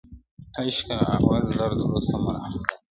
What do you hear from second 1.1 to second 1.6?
اول